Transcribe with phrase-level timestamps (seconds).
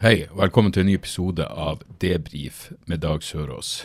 [0.00, 3.82] Hei, og velkommen til en ny episode av Debrif med Dag Sørås.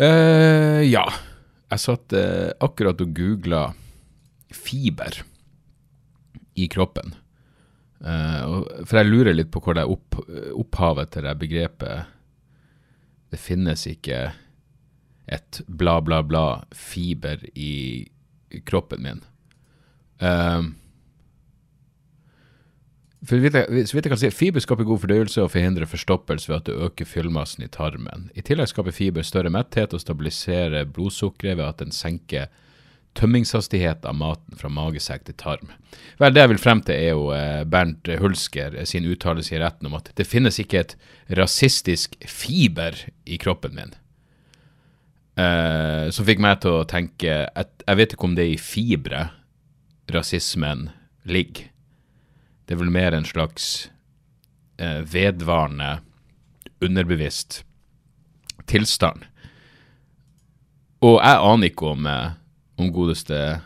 [0.00, 1.04] Uh, ja,
[1.70, 3.60] jeg satt uh, akkurat og googla
[4.50, 5.20] fiber
[6.58, 7.14] i kroppen.
[8.02, 10.18] Uh, for jeg lurer litt på hvor det er opp,
[10.58, 12.10] opphavet til det begrepet
[13.30, 14.24] Det finnes ikke
[15.38, 18.08] et bla, bla, bla fiber i
[18.66, 19.22] kroppen min.
[20.18, 20.66] Eh,
[23.24, 26.66] for så vidt jeg kan si, Fiber skaper god fordøyelse og forhindrer forstoppelse ved at
[26.68, 28.28] det øker fyllmassen i tarmen.
[28.34, 32.50] I tillegg skaper fiber større metthet og stabiliserer blodsukkeret ved at den senker
[33.14, 35.72] tømmingshastigheten av maten fra magesekk til tarm.
[36.18, 39.86] Vel, Det jeg vil frem til, er jo eh, Bernt Hulsker sin uttalelse i retten
[39.86, 40.96] om at det finnes ikke et
[41.38, 43.94] rasistisk fiber i kroppen min.
[45.38, 48.60] Eh, som fikk meg til å tenke at Jeg vet ikke om det er i
[48.60, 49.22] fibre
[50.14, 50.90] rasismen
[51.24, 51.73] ligger.
[52.64, 53.90] Det er vel mer en slags
[54.80, 55.98] eh, vedvarende,
[56.84, 57.62] underbevisst
[58.68, 59.24] tilstand.
[61.04, 62.36] Og jeg aner ikke om, eh,
[62.80, 63.60] om godeste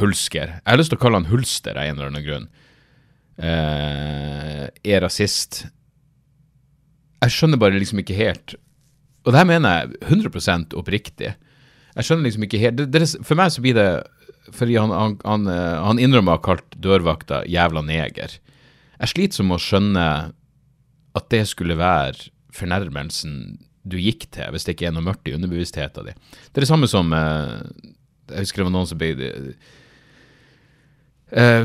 [0.00, 2.48] Hulsker Jeg har lyst til å kalle han Hulster av en eller annen grunn.
[3.40, 5.64] Eh, er rasist.
[7.20, 8.54] Jeg skjønner bare liksom ikke helt
[9.24, 11.34] Og det her mener jeg 100% oppriktig.
[11.96, 12.80] Jeg skjønner liksom ikke helt
[13.26, 13.88] For meg så blir det
[14.54, 18.36] fordi han, han, han, eh, han innrømmer å ha kalt dørvakta jævla neger.
[19.00, 20.06] Jeg sliter som å skjønne
[21.18, 23.58] at det skulle være fornærmelsen
[23.90, 26.24] du gikk til, hvis det ikke er noe mørkt i underbevisstheten din.
[26.50, 27.60] Det er det samme som eh,
[28.30, 29.12] Jeg husker det var noen som ble
[31.30, 31.62] Uh,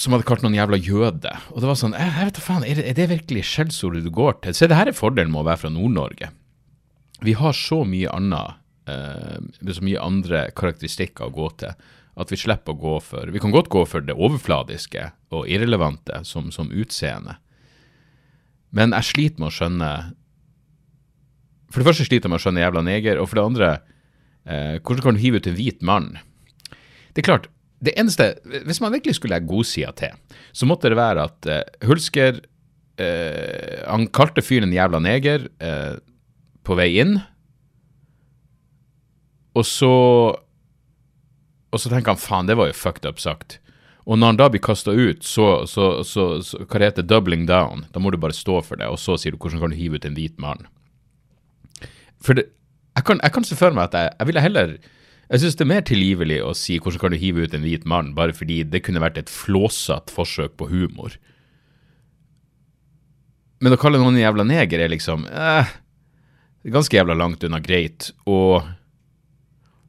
[0.00, 1.32] som hadde kalt noen jævla jøde.
[1.52, 4.00] Og det var sånn Jeg, jeg vet da faen, er det, er det virkelig skjellsordet
[4.06, 4.56] du går til?
[4.56, 6.30] Se, det her er fordelen med å være fra Nord-Norge.
[7.20, 11.72] Vi har så mye annet med så mye andre karakteristikker å gå til
[12.16, 16.22] at vi slipper å gå for Vi kan godt gå for det overfladiske og irrelevante
[16.24, 17.36] som, som utseende.
[18.76, 19.90] Men jeg sliter med å skjønne
[21.70, 23.68] For det første sliter jeg med å skjønne jævla neger, og for det andre
[24.46, 26.10] eh, Hvordan kan du hive ut en hvit mann?
[27.12, 27.48] Det er klart,
[27.84, 28.34] det eneste
[28.66, 30.16] Hvis man virkelig skulle legge godsida til,
[30.56, 32.40] så måtte det være at eh, Hulsker
[33.02, 35.96] eh, Han kalte fyren en jævla neger eh,
[36.66, 37.18] på vei inn.
[39.56, 39.92] Og så
[41.72, 43.58] Og så tenker han faen, det var jo fucked up sagt.
[44.06, 47.42] Og når han da blir kasta ut, så, så, så, så hva det heter, doubling
[47.48, 47.84] down.
[47.92, 49.98] Da må du bare stå for det, og så sier du hvordan kan du hive
[49.98, 50.68] ut en hvit mann.
[52.22, 52.46] For det,
[52.94, 54.76] jeg, kan, jeg kan se for meg at jeg, jeg ville heller
[55.26, 57.84] Jeg syns det er mer tilgivelig å si hvordan kan du hive ut en hvit
[57.84, 61.18] mann, bare fordi det kunne vært et flåsete forsøk på humor.
[63.58, 65.74] Men å kalle noen en jævla neger er liksom eh,
[66.70, 68.12] ganske jævla langt unna greit.
[68.22, 68.62] Og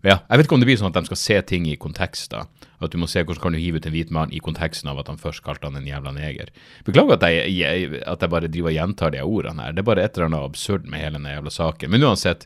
[0.06, 2.30] ja, jeg vet ikke om det blir sånn at de skal se ting i kontekst.
[2.32, 2.46] da.
[2.84, 5.00] At du må se hvordan kan du hive ut en hvit mann i konteksten av
[5.02, 6.52] at han først kalte han en jævla neger.
[6.86, 9.74] Beklager at jeg, jeg, at jeg bare driver og gjentar de ordene her.
[9.74, 11.92] Det er bare et eller annet absurd med hele den jævla saken.
[11.94, 12.46] Men uansett,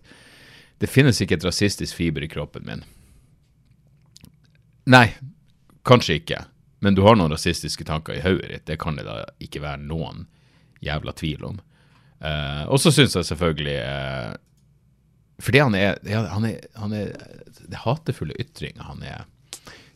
[0.80, 2.86] det finnes ikke et rasistisk fiber i kroppen min.
[4.90, 5.10] Nei,
[5.86, 6.46] kanskje ikke.
[6.82, 8.66] Men du har noen rasistiske tanker i hodet ditt.
[8.66, 10.26] Det kan det da ikke være noen
[10.82, 11.60] jævla tvil om.
[12.22, 14.34] Uh, og så syns jeg selvfølgelig uh,
[15.42, 17.12] fordi han er, han er, han er
[17.72, 19.26] Det hatefulle ytringer han er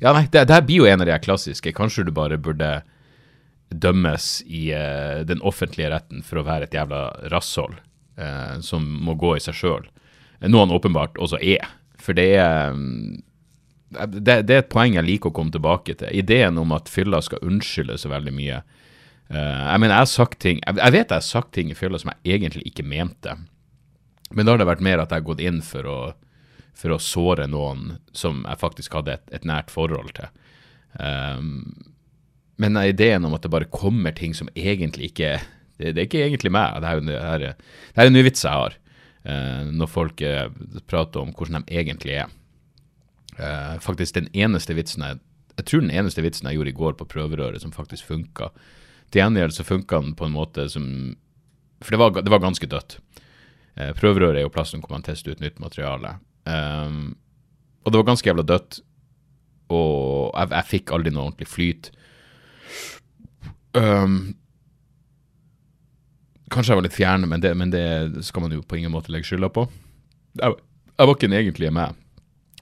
[0.04, 1.72] Ja, nei, det, det her blir jo en av de klassiske.
[1.76, 2.82] Kanskje du bare burde
[3.72, 7.78] dømmes i uh, den offentlige retten for å være et jævla rasshold
[8.20, 9.88] uh, som må gå i seg sjøl.
[10.46, 11.64] Noe han åpenbart også er.
[12.02, 13.24] For det er um,
[13.96, 16.12] det, det, er et poeng jeg liker å komme tilbake til.
[16.12, 18.62] Ideen om at fylla skal unnskylde så veldig mye.
[19.32, 21.78] Uh, jeg mener, jeg har sagt ting Jeg, jeg vet jeg har sagt ting i
[21.78, 23.40] fylla som jeg egentlig ikke mente.
[24.32, 25.98] Men da har det vært mer at jeg har gått inn for å,
[26.78, 30.32] for å såre noen som jeg faktisk hadde et, et nært forhold til.
[30.98, 31.76] Um,
[32.62, 35.42] men ideen om at det bare kommer ting som egentlig ikke
[35.76, 36.78] Det, det er ikke egentlig meg.
[36.80, 38.78] Det, det, det er en ny vits jeg har.
[39.28, 40.48] Uh, når folk uh,
[40.88, 42.30] prater om hvordan de egentlig er.
[43.36, 45.20] Uh, faktisk den eneste vitsen jeg,
[45.58, 48.54] jeg tror den eneste vitsen jeg gjorde i går på prøverøret som faktisk funka.
[49.12, 50.88] Til gjengjeld så funka den på en måte som
[51.84, 53.00] For det var, det var ganske dødt.
[53.76, 56.18] Uh, prøverøret er jo plassen hvor man tester ut nytt materiale.
[56.46, 57.16] Um,
[57.84, 58.80] og det var ganske jævla dødt.
[59.74, 61.92] Og jeg, jeg fikk aldri noe ordentlig flyt.
[63.76, 64.36] Um,
[66.54, 67.86] Kanskje jeg var litt fjern, men det, men det
[68.24, 69.66] skal man jo på ingen måte legge skylda på.
[70.38, 70.58] Jeg,
[70.94, 71.96] jeg var ikke den egentlige meg.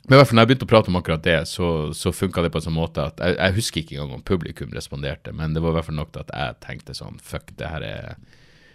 [0.04, 2.44] Men i hvert fall når jeg begynte å prate om akkurat det, så, så funka
[2.44, 5.56] det på en sånn måte at jeg, jeg, husker ikke engang om publikum responderte, men
[5.56, 8.18] det var i hvert fall nok til at jeg tenkte sånn Fuck, det her er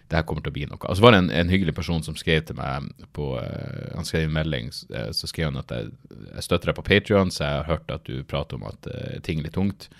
[0.08, 0.80] det her kommer til å bli noe.
[0.80, 4.08] Og så var det en, en, hyggelig person som skrev til meg på uh, Han
[4.08, 5.90] skrev en melding, uh, så skrev han at jeg,
[6.32, 9.18] jeg støtter deg på Patrion, så jeg har hørt at du prater om at uh,
[9.24, 9.90] ting er litt tungt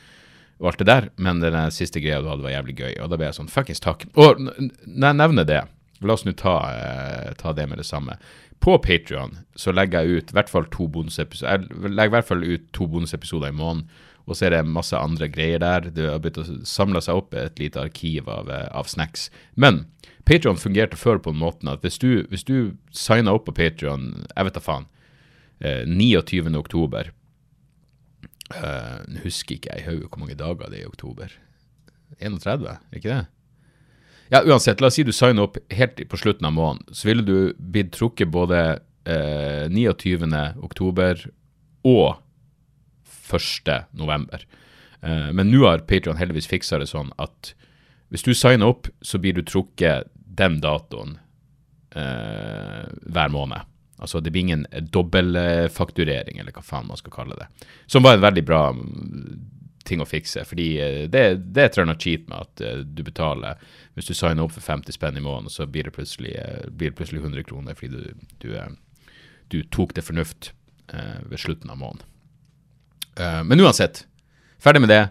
[0.59, 2.95] og alt det der, men den siste greia du hadde, var jævlig gøy.
[3.05, 4.09] Og da ble jeg sånn Fuckings takk.
[4.19, 5.61] Og når jeg nevner det,
[6.03, 6.55] la oss nå ta,
[7.39, 8.17] ta det med det samme.
[8.59, 11.69] På Patrion så legger jeg ut i hvert fall to bonusepisoder.
[11.69, 13.87] Jeg legger i hvert fall ut to bonusepisoder i måneden.
[14.29, 15.89] Og så er det masse andre greier der.
[15.95, 19.29] Det har begynt å samle seg opp et lite arkiv av, av snacks.
[19.57, 19.87] Men
[20.29, 24.11] Patrion fungerte før på en måte at hvis du, hvis du signa opp på Patrion,
[24.29, 24.85] jeg vet da faen,
[25.65, 26.53] eh, 29.
[26.59, 27.09] oktober
[28.53, 31.33] eh, Nå husker ikke jeg i hodet hvor mange dager det er i oktober.
[32.21, 33.25] 31, er ikke det?
[34.29, 37.25] Ja, uansett, la oss si du signer opp helt på slutten av måneden, så ville
[37.25, 38.61] du blitt trukket både
[39.09, 40.29] eh, 29.
[40.61, 41.25] oktober
[41.89, 42.21] og
[43.33, 43.73] 1.
[43.97, 44.45] november.
[45.01, 47.55] Eh, men nå har Patrion heldigvis fiksa det sånn at
[48.13, 50.09] hvis du signer opp, så blir du trukket
[50.39, 51.19] den datoen
[51.95, 53.61] eh, hver måned.
[53.99, 57.49] Altså det blir ingen dobbeltfakturering, eller hva faen man skal kalle det.
[57.87, 59.39] Som var en veldig bra mm,
[59.89, 61.25] ting å fikse, fordi eh, det,
[61.55, 63.59] det er trønda cheat med at uh, du betaler
[63.97, 66.93] Hvis du signer opp for 50 spenn i måneden, så blir det plutselig, uh, blir
[66.93, 68.55] det plutselig 100 kroner fordi du, du,
[69.49, 70.53] du tok det fornuft
[70.89, 72.07] ved slutten av måneden.
[73.45, 74.07] men uansett,
[74.57, 75.03] ferdig med det.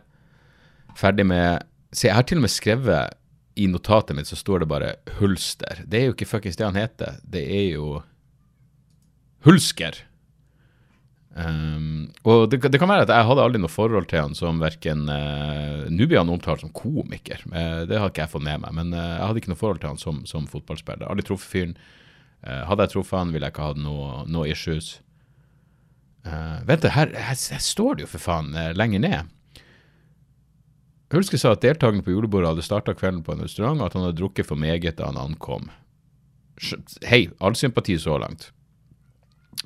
[0.97, 3.13] Ferdig med Se, jeg har til og med skrevet
[3.57, 5.81] i notatet mitt så står det bare Hulster.
[5.85, 7.17] Det er jo ikke fuckings det han heter.
[7.25, 8.01] Det er jo
[9.47, 10.03] Hulsker.
[11.37, 14.57] Um, og det, det, kan være at jeg hadde aldri noe forhold til han som
[14.57, 18.63] verken uh, Nå blir han omtalt som komiker, uh, det har ikke jeg fått med
[18.63, 18.73] meg.
[18.77, 21.05] Men uh, jeg hadde ikke noe forhold til han som, som fotballspiller.
[21.05, 21.77] Aldri truffet fyren.
[22.41, 24.99] hadde jeg truffet han, ville jeg ikke hatt noe, no issues.
[26.23, 29.33] vent, her, her, her, står det jo for faen lenger ned.
[31.13, 34.03] Hulske sa at deltakerne på julebordet hadde starta kvelden på en restaurant, og at han
[34.03, 35.69] hadde drukket for meget da han ankom.
[37.07, 38.49] Hei, all sympati så langt.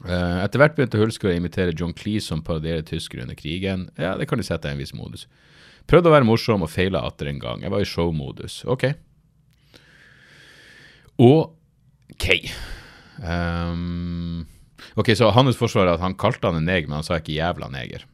[0.01, 3.89] Uh, etter hvert begynte Hulske å imitere John Cleese som parodierer tyskere under krigen.
[3.99, 5.27] Ja, det kan de sette i en viss modus.
[5.89, 7.65] Prøvde å være morsom og feila atter en gang.
[7.65, 8.61] Jeg var i showmodus.
[8.69, 8.91] Ok.
[11.21, 12.27] OK.
[13.21, 14.45] Um,
[14.95, 17.35] ok, Så hans forsvar er at han kalte han en neger, men han sa ikke
[17.35, 18.05] 'jævla neger'.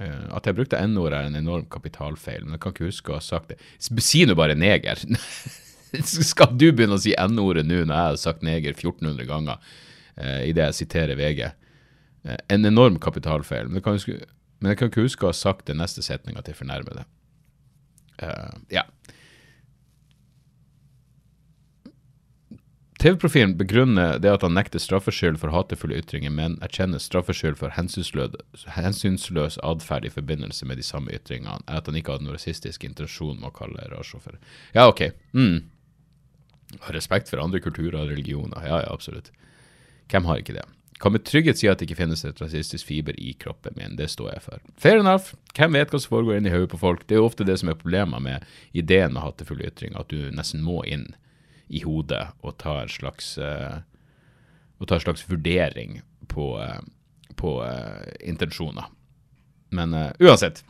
[0.00, 3.18] Uh, at jeg brukte n-ord er en enorm kapitalfeil, men jeg kan ikke huske å
[3.18, 3.58] ha sagt det.
[4.00, 5.02] Si nå bare neger.
[6.30, 10.40] Skal du begynne å si n-ordet nå når jeg har sagt neger 1400 ganger uh,
[10.46, 11.50] i det jeg siterer VG?
[12.22, 13.68] Eh, en enorm kapitalfeil.
[13.68, 14.18] Men jeg, kan huske,
[14.60, 17.06] men jeg kan ikke huske å ha sagt den neste setninga til fornærmede.
[18.20, 18.84] Uh, ja.
[23.00, 29.56] TV-profilen begrunner det at han nekter straffskyld for hatefulle ytringer, men erkjenner straffskyld for hensynsløs
[29.64, 33.38] atferd i forbindelse med de samme ytringene, er at han ikke hadde noen rasistisk intensjon
[33.40, 34.36] med å kalle rasjåfør.
[34.76, 35.00] Ja, OK.
[35.32, 35.70] Mm.
[36.92, 38.68] Respekt for andre kulturer og religioner.
[38.68, 39.32] Ja, ja, absolutt.
[40.12, 40.66] Hvem har ikke det?
[41.00, 43.96] Kan med trygghet si at det ikke finnes et rasistisk fiber i kroppen min.
[43.96, 44.68] Det står jeg for.
[44.76, 45.32] Fair enough.
[45.56, 47.08] Hvem vet hva som foregår inni hodet på folk?
[47.08, 48.44] Det er jo ofte det som er problemet med
[48.76, 51.08] ideen med hatefulle ytringer, at du nesten må inn
[51.70, 56.80] i hodet og ta en slags, en slags vurdering på, uh,
[57.38, 58.90] på uh, intensjoner.
[59.70, 60.64] Men uansett,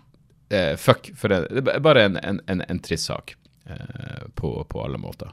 [0.76, 1.09] fuck.
[1.16, 3.33] For det, det er bare en, en, en, en trist sak
[4.37, 5.30] på, på, alle måter.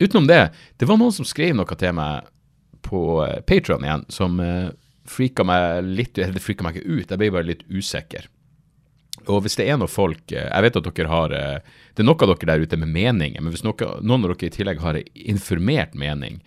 [0.00, 2.30] utenom det, det var noen som skrev noe til meg
[2.84, 3.02] på
[3.44, 4.70] Patron igjen, som uh,
[5.08, 8.28] freaka meg litt det freaka meg ikke ut, jeg ble bare litt usikker.
[9.30, 12.08] Og hvis det er noen folk eh, Jeg vet at dere har eh, Det er
[12.08, 14.82] noen av dere der ute med meninger, men hvis noen, noen av dere i tillegg
[14.84, 16.40] har informert mening,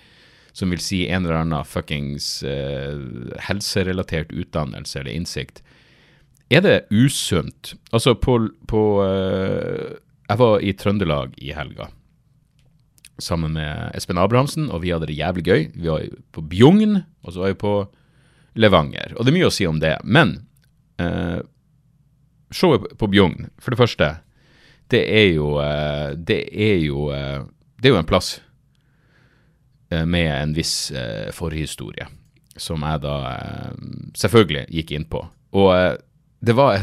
[0.57, 2.97] som vil si en eller annen fuckings uh,
[3.45, 5.61] helserelatert utdannelse eller innsikt,
[6.49, 7.75] er det usunt?
[7.93, 11.91] Altså, på, på uh, Jeg var i Trøndelag i helga
[13.21, 15.61] sammen med Espen Abrahamsen, og vi hadde det jævlig gøy.
[15.73, 16.03] Vi var
[16.35, 17.73] på Bjugn, og så var vi på
[18.57, 19.15] Levanger.
[19.15, 19.95] Og det er mye å si om det.
[20.05, 20.35] Men
[21.01, 21.41] uh,
[22.51, 24.09] showet på Bjugn, for det første,
[24.91, 27.43] det er jo eh, Det er jo, eh,
[27.77, 28.37] det er jo en plass
[29.91, 30.91] eh, med en viss
[31.35, 32.07] forhistorie,
[32.57, 33.15] som jeg da
[34.17, 35.21] selvfølgelig gikk inn på.
[35.57, 35.99] Og
[36.39, 36.79] det var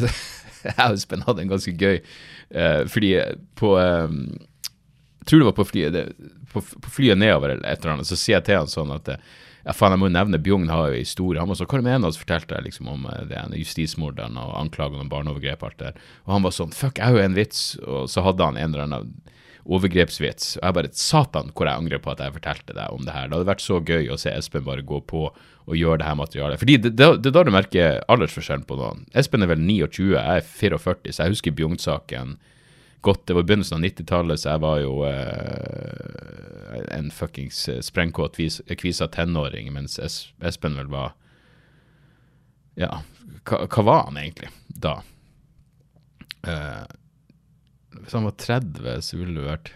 [0.65, 1.99] Jeg og Espen hadde en ganske gøy
[2.89, 3.11] Fordi
[3.53, 6.15] på Jeg tror det var på flyet,
[6.53, 9.11] på, flyet nedover eller et eller annet, så sier jeg til han sånn at
[9.65, 11.41] ja, faen, jeg må nevne Bjugn har jo historie.
[11.41, 14.57] Han var så, Hva er med Så fortalte jeg liksom om det ene justismorderen og
[14.61, 15.63] anklagene om barneovergrep.
[15.65, 16.03] alt der.
[16.27, 17.63] Og han var sånn Fuck, jeg har jo en vits.
[17.81, 19.15] Og så hadde han en eller annen
[19.65, 20.59] overgrepsvits.
[20.59, 23.29] Og jeg bare Satan, hvor jeg angrer på at jeg fortalte deg om det her.
[23.29, 25.27] Det hadde vært så gøy å se Espen bare gå på
[25.65, 26.61] og gjøre det her materialet.
[26.61, 29.07] Fordi det, det er da du merker aldersforskjellen på noen.
[29.17, 32.37] Espen er vel 29, jeg er 44, så jeg husker Bjugn-saken
[33.05, 33.27] godt.
[33.29, 38.41] Det var begynnelsen av 90-tallet, så jeg var jo eh, en fuckings sprengkåt
[38.81, 41.15] kvisa tenåring, mens es Espen vel var
[42.81, 43.05] Ja,
[43.47, 44.97] hva, var han egentlig da?
[46.43, 46.85] Eh,
[48.01, 49.73] hvis han var 30, så ville det vært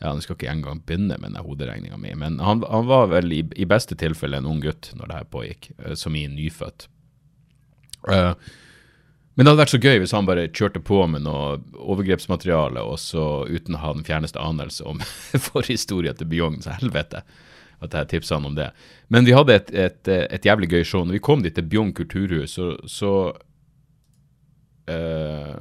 [0.00, 3.32] ja, Nå skal ikke engang begynne med den hoderegninga mi, men han, han, var vel
[3.32, 6.88] i, i, beste tilfelle en ung gutt når det her pågikk, uh, som i nyfødt.
[8.04, 8.34] Uh,
[9.36, 12.96] men det hadde vært så gøy hvis han bare kjørte på med noe overgrepsmateriale, og
[13.00, 15.02] så uten å ha den fjerneste anelse om
[15.50, 17.20] forhistoria til Beyond, så helvete
[17.84, 18.70] at jeg tipsa han om det.
[19.12, 21.04] Men vi hadde et, et, et, jævlig gøy show.
[21.04, 23.12] Når vi kom dit til Bjong kulturhus, så, så
[24.88, 25.56] uh,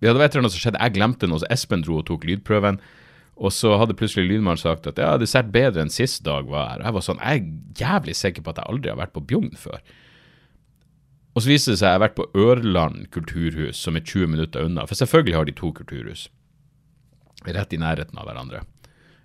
[0.00, 0.80] Vi hadde et eller annet som skjedde.
[0.80, 2.80] Jeg glemte noe, så Espen dro og tok lydprøven.
[3.34, 6.80] Og så hadde plutselig lydmannen sagt at ja, dessert bedre enn sist dag var her.
[6.80, 9.24] Og jeg var sånn, jeg er jævlig sikker på at jeg aldri har vært på
[9.26, 9.80] Bjugn før.
[11.34, 14.30] Og så viser det seg at jeg har vært på Ørland kulturhus, som er 20
[14.30, 14.86] minutter unna.
[14.86, 16.28] For selvfølgelig har de to kulturhus
[17.44, 18.62] rett i nærheten av hverandre.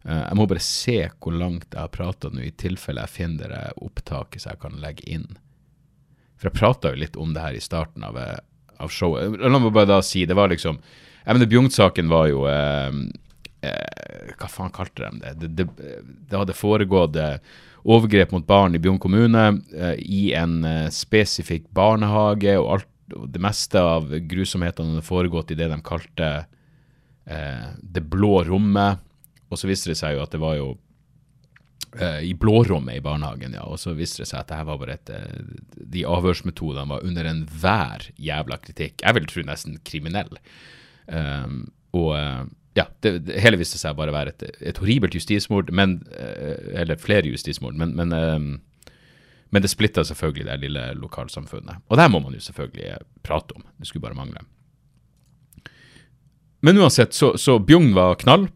[0.04, 3.54] Eh, jeg må bare se hvor langt jeg har prata nå, i tilfelle jeg finner
[3.54, 5.30] det opptaket så jeg kan legge inn.
[6.39, 8.39] For jeg prata jo litt om det her i starten av, eh,
[8.80, 9.39] av showet.
[9.39, 10.82] La meg bare da si, det var liksom
[11.20, 12.94] Jeg mener, Bjugn-saken var jo eh,
[13.62, 15.34] eh, Hva faen kalte de det?
[15.42, 15.98] Det, det,
[16.32, 17.36] det hadde foregått eh,
[17.83, 19.45] overgrep mot barn i Bjugn kommune
[19.75, 25.57] eh, i en eh, spesifikk barnehage, og alt, det meste av grusomhetene hadde foregått i
[25.57, 26.27] det de kalte
[27.29, 29.01] det blå rommet.
[29.50, 30.71] Og så viste det seg jo at det var jo
[31.89, 33.63] Uh, i blårommet i barnehagen, ja.
[33.65, 35.39] Og så viste det seg at det her var bare et uh,
[35.89, 39.01] De avhørsmetodene var under enhver jævla kritikk.
[39.01, 40.38] Jeg vil tro nesten kriminell.
[41.09, 41.63] Um,
[41.98, 42.13] og
[42.78, 46.00] ja, det, det, hele viste seg bare å være et, et horribelt justismord, men
[46.78, 48.52] Eller flere justismord, men, men, um,
[49.50, 51.82] men det splitta selvfølgelig det lille lokalsamfunnet.
[51.90, 53.66] Og det her må man jo selvfølgelig prate om.
[53.80, 54.46] Det skulle bare mangle.
[56.62, 58.48] Men uansett, så, så Bjugn var knall.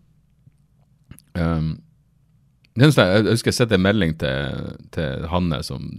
[1.34, 1.82] Um,
[2.79, 5.91] jeg husker jeg sendte en melding til, til Hanne, som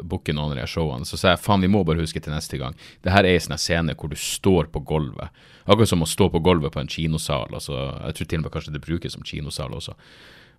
[0.00, 1.08] booker noen av de showene.
[1.08, 2.76] Så sa jeg faen, vi må bare huske til neste gang.
[3.04, 5.32] Det her er en sånn scene hvor du står på gulvet.
[5.66, 7.52] Akkurat som å stå på gulvet på en kinosal.
[7.56, 9.96] Altså, jeg tror til og med kanskje det brukes som kinosal også.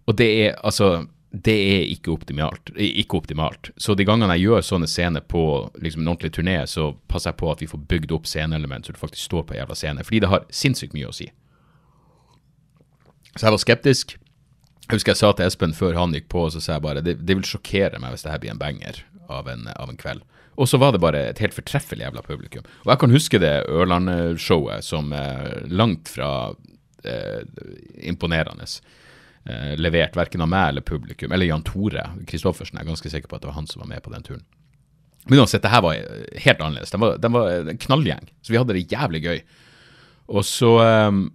[0.10, 2.74] Og det er altså det er ikke optimalt.
[2.76, 3.70] ikke optimalt.
[3.78, 7.40] Så de gangene jeg gjør sånne scener på liksom, en ordentlig turné, så passer jeg
[7.40, 10.04] på at vi får bygd opp sceneelement så du faktisk står på en jævla scene.
[10.04, 11.30] Fordi det har sinnssykt mye å si.
[13.38, 14.18] Så jeg var skeptisk.
[14.88, 17.20] Jeg husker jeg sa til Espen før han gikk på, så sa jeg bare det,
[17.24, 20.24] det vil sjokkere meg hvis det her blir en banger av en, av en kveld.
[20.60, 22.66] Og så var det bare et helt fortreffelig jævla publikum.
[22.84, 26.32] Og jeg kan huske det Ørland-showet som eh, langt fra
[27.08, 27.46] eh,
[28.04, 28.68] imponerende.
[29.48, 32.78] Eh, levert verken av meg eller publikum, eller Jan Tore Kristoffersen.
[32.78, 34.44] Jeg er ganske sikker på at det var han som var med på den turen.
[35.30, 35.98] Men uansett, det her var
[36.44, 36.92] helt annerledes.
[36.92, 39.42] Den var, den var en knallgjeng, så vi hadde det jævlig gøy.
[40.34, 41.28] Og så um,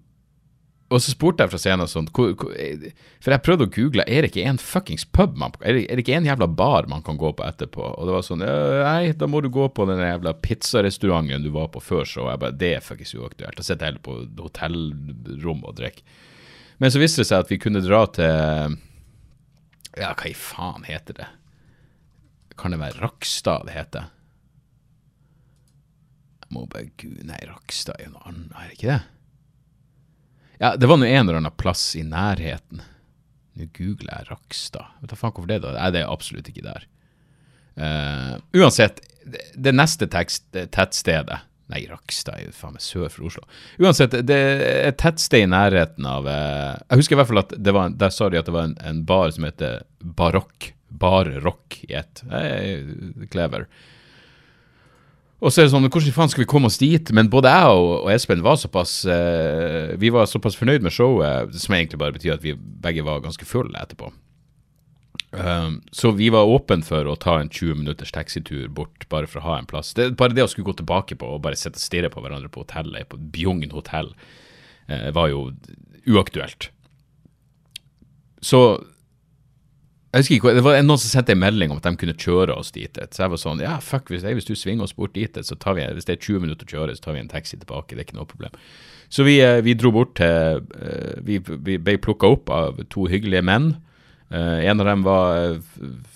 [0.87, 4.45] og så spurte jeg fra scenen sånn For jeg prøvde å google er det ikke
[4.47, 7.83] en fuckings pub man, er det, ikke en jævla bar man kan gå på etterpå.
[7.97, 11.73] Og det var sånn Nei, da må du gå på den jævla pizzarestauranten du var
[11.75, 12.29] på før så.
[12.31, 13.59] Jeg bare Det er fuckings uaktuelt.
[13.59, 16.23] Da sitter jeg heller på hotellrom og drikker.
[16.79, 18.79] Men så viste det seg at vi kunne dra til
[19.97, 21.29] Ja, hva i faen heter det?
[22.61, 24.13] Kan det være Rakstad det heter?
[26.47, 29.03] Jeg må bare Gud, nei, Rakstad er jo noe annet, er det ikke det?
[30.59, 32.83] Ja, det var nå en eller annen plass i nærheten.
[33.57, 34.95] Nå googler jeg Rakstad.
[35.01, 35.75] Vet du faen hvorfor det, da?
[35.77, 36.87] Nei, det er absolutt ikke der.
[37.77, 43.27] Uh, uansett, det, neste tekst, det tettstedet Nei, Rakstad er jo faen meg sør for
[43.27, 43.43] Oslo.
[43.83, 47.57] Uansett, det er et tettsted i nærheten av uh, Jeg husker i hvert fall at
[47.59, 50.71] det var, der sa de at det var en, en bar som heter Barokk.
[50.97, 52.23] Bar Rock i ett.
[53.33, 53.67] Clever.
[55.45, 57.11] Og så er det sånn, hvordan faen skal vi komme oss dit?
[57.13, 61.53] Men både jeg og, og Espen var såpass uh, Vi var såpass fornøyd med showet,
[61.61, 64.09] som egentlig bare betyr at vi begge var ganske fulle etterpå.
[65.37, 69.43] Um, så vi var åpne for å ta en 20 minutters taxitur bort, bare for
[69.43, 69.93] å ha en plass.
[69.99, 72.49] Det, bare det å skulle gå tilbake på og bare sitte og stirre på hverandre
[72.53, 74.15] på hotellet, på Bjugn hotell,
[74.89, 75.51] uh, var jo
[76.09, 76.71] uaktuelt.
[78.41, 78.63] Så
[80.17, 82.57] jeg husker ikke, Det var noen som sendte en melding om at de kunne kjøre
[82.57, 82.99] oss dit.
[83.13, 85.77] Så jeg var sånn Ja, fuck, hvis, hvis du svinger oss bort dit, så tar
[85.79, 87.95] vi, hvis det er 20 minutter å kjøre, så tar vi en taxi tilbake.
[87.95, 88.57] Det er ikke noe problem.
[89.13, 93.07] Så vi, eh, vi dro bort til eh, Vi, vi ble plukka opp av to
[93.11, 93.77] hyggelige menn.
[94.27, 95.61] Uh, en av dem var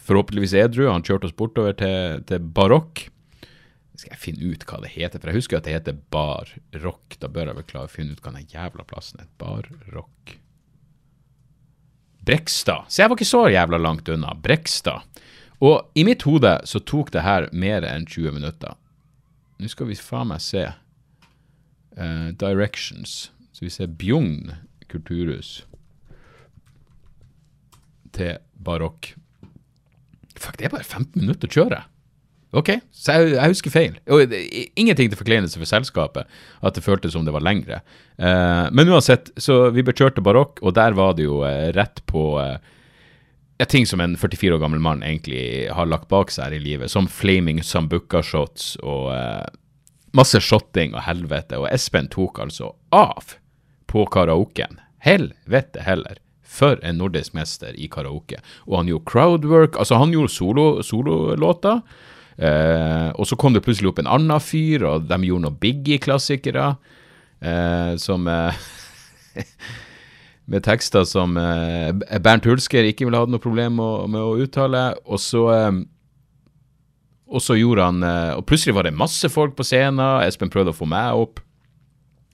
[0.09, 0.89] forhåpentligvis edru.
[0.91, 3.05] Han kjørte oss bortover til, til Barokk.
[3.95, 5.21] Skal jeg finne ut hva det heter?
[5.21, 7.21] For jeg husker at det heter Barokk.
[7.23, 9.31] Da bør jeg vel klare å finne ut hva den jævla plassen er.
[9.39, 10.41] Bar Rock.
[12.31, 12.87] Brekstad.
[12.87, 14.37] Så jeg var ikke så jævla langt unna.
[14.39, 15.03] Brekstad.
[15.61, 18.77] Og i mitt hode så tok det her mer enn 20 minutter.
[19.61, 20.69] Nå skal vi faen meg se.
[21.99, 23.33] Uh, directions.
[23.51, 24.55] Så vi ser Bjugn
[24.91, 25.65] kulturhus
[28.15, 29.13] til Barokk.
[30.39, 31.83] Fuck, det er bare 15 minutter å kjøre.
[32.51, 33.99] Ok, så jeg, jeg husker feil.
[34.11, 34.33] Og
[34.75, 36.27] ingenting til forkleinelse for selskapet
[36.67, 37.79] at det føltes som det var lengre.
[38.19, 42.25] Uh, men uansett, så vi bekjørte Barokk, og der var det jo uh, rett på
[42.43, 42.59] uh,
[43.71, 46.91] ting som en 44 år gammel mann egentlig har lagt bak seg her i livet,
[46.91, 49.13] som flaming sambuca-shots og
[50.17, 51.61] masse shotting og helvete.
[51.61, 53.37] Og Espen tok altså av
[53.87, 54.81] på karaoken.
[55.05, 56.19] Helvete heller.
[56.43, 58.41] For en nordisk mester i karaoke.
[58.67, 59.77] Og han gjorde crowdwork.
[59.79, 61.85] Altså, han gjorde sololåter.
[61.85, 62.09] Solo
[62.41, 66.73] Eh, og så kom det plutselig opp en annen fyr, og de gjorde noen Biggie-klassikere
[67.45, 68.67] eh, som eh,
[70.51, 74.81] Med tekster som eh, Bernt Hulsker ikke ville hatt noe problem med, med å uttale.
[75.07, 75.83] Og så eh,
[77.31, 80.25] og så gjorde han eh, Og plutselig var det masse folk på scenen.
[80.25, 81.39] Espen prøvde å få meg opp.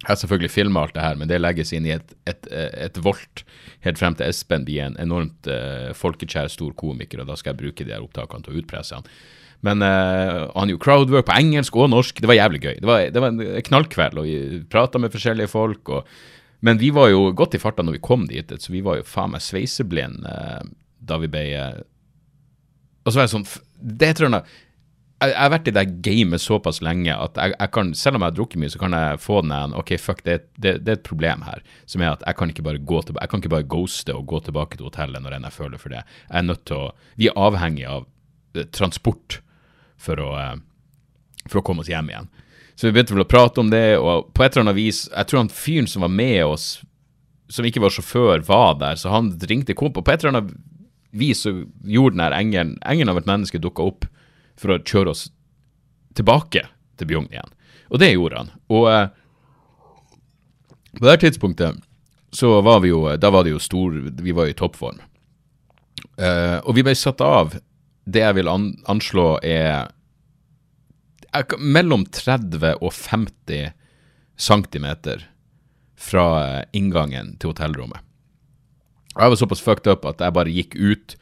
[0.01, 2.99] Jeg har selvfølgelig filma alt det her, men det legges inn i et, et, et
[3.03, 3.43] volt
[3.83, 7.61] helt frem til Espen blir en enormt uh, folkekjær, stor komiker, og da skal jeg
[7.63, 9.09] bruke de her opptakene til å utpresse han.
[9.65, 12.21] Men uh, han gjorde crowdwork på engelsk og norsk.
[12.21, 12.75] Det var jævlig gøy.
[12.81, 15.93] Det var, det var en knallkveld, og vi prata med forskjellige folk.
[15.93, 16.11] Og,
[16.67, 19.09] men vi var jo godt i farta når vi kom dit, så vi var jo
[19.09, 20.63] faen meg sveiseblinde uh,
[21.07, 21.83] da vi ble uh,
[23.05, 23.45] Og så var jeg sånn
[23.77, 24.47] Det tror jeg
[25.17, 28.25] jeg, jeg har vært i det gamet såpass lenge at jeg, jeg, kan, selv om
[28.25, 30.91] jeg har drukket mye, så kan jeg få den en OK, fuck, det, det, det,
[30.93, 31.63] er et problem her.
[31.89, 34.27] Som er at jeg kan ikke bare gå tilbake, jeg kan ikke bare ghoste og
[34.29, 36.03] gå tilbake til hotellet når enn jeg føler for det.
[36.27, 38.05] Jeg er nødt til å Vi er avhengig av
[38.77, 39.41] transport
[39.99, 40.57] for å, eh,
[41.49, 42.29] for å komme oss hjem igjen.
[42.77, 45.27] Så vi begynte vel å prate om det, og på et eller annet vis Jeg
[45.27, 46.85] tror han fyren som var med oss,
[47.49, 50.57] som ikke var sjåfør, var der, så han ringte komp, og på et eller annet
[51.17, 51.53] vis så
[51.87, 54.09] gjorde den her engelen Engelen av et menneske dukka opp
[54.61, 55.31] for å kjøre oss
[56.17, 57.53] tilbake til Bjugn igjen.
[57.93, 58.53] Og det gjorde han.
[58.73, 59.09] Og eh,
[60.97, 61.83] på det tidspunktet
[62.37, 64.99] så var vi jo Da var det jo stor Vi var i toppform.
[66.17, 67.57] Eh, og vi ble satt av
[68.07, 69.91] det jeg vil an anslå er
[71.59, 73.73] mellom 30 og 50
[74.41, 74.87] cm
[75.97, 76.27] fra
[76.77, 78.01] inngangen til hotellrommet.
[79.17, 81.17] Jeg var såpass fucked up at jeg bare gikk ut.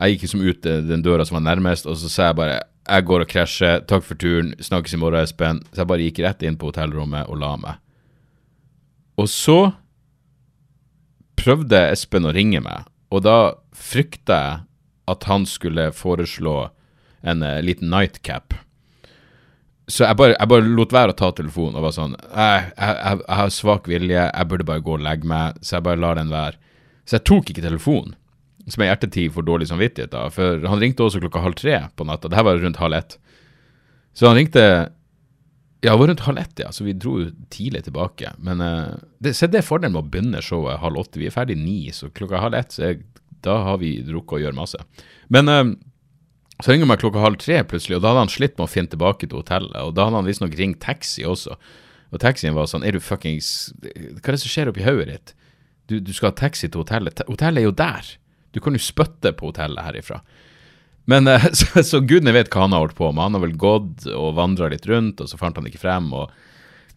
[0.00, 3.06] Jeg gikk liksom ut den døra som var nærmest, og så sa jeg bare jeg
[3.06, 5.60] går og krasjer, takk for turen, snakkes i morgen, Espen.
[5.70, 7.76] Så jeg bare gikk rett inn på hotellrommet og la meg.
[9.20, 9.58] Og så
[11.38, 13.36] prøvde Espen å ringe meg, og da
[13.76, 14.58] frykta jeg
[15.10, 16.56] at han skulle foreslå
[17.20, 18.54] en uh, liten nightcap.
[19.90, 22.98] Så jeg bare, jeg bare, lot være å ta telefonen og var sånn jeg, jeg,
[23.00, 26.20] jeg, har svak vilje, jeg burde bare gå og legge meg, så jeg bare lar
[26.20, 26.58] den være.
[27.08, 28.14] Så jeg tok ikke telefonen,
[28.70, 30.28] som er hjertetid for dårlig samvittighet, da.
[30.30, 32.30] For han ringte også klokka halv tre på natta.
[32.30, 33.18] Det her var rundt halv ett.
[34.14, 34.64] Så han ringte
[35.80, 37.14] Ja, det var rundt halv ett, ja, så vi dro
[37.50, 38.34] tidlig tilbake.
[38.38, 41.18] Men uh, det, se, det er fordelen med å begynne showet halv åtte.
[41.18, 43.00] Vi er ferdig ni, så klokka halv ett så er
[43.46, 44.80] da har vi drukket og gjør masse.
[45.32, 45.64] Men eh,
[46.60, 48.92] så ringer han klokka halv tre plutselig, og da hadde han slitt med å finne
[48.92, 49.76] tilbake til hotellet.
[49.80, 51.56] Og da hadde han visstnok ringt taxi også.
[52.10, 55.34] Og taxien var sånn Er du fuckings Hva er det som skjer oppi hodet ditt?
[55.90, 57.22] Du, du, skal ha taxi til hotellet.
[57.26, 58.12] Hotellet er jo der!
[58.54, 60.20] Du kan jo spytte på hotellet herifra.
[61.10, 63.24] Men uh, så, så gudene vet hva han har holdt på med.
[63.24, 66.12] Han har vel gått og vandra litt rundt, og så fant han ikke frem.
[66.14, 66.30] og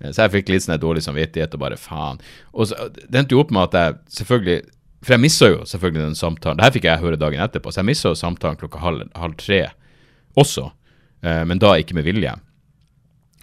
[0.02, 2.22] eh, så jeg fikk litt sånn dårlig samvittighet og bare faen.
[2.54, 4.60] Og så, Det endte jo opp med at jeg selvfølgelig
[5.04, 6.60] for jeg missa jo selvfølgelig den samtalen.
[6.60, 9.66] Det her fikk jeg høre dagen etterpå, så jeg missa samtalen klokka halv, halv tre
[10.40, 10.70] også,
[11.26, 12.34] eh, men da ikke med vilje.